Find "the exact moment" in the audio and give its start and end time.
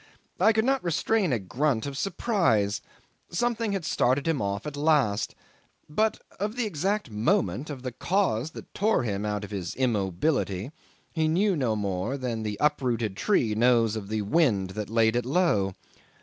6.55-7.69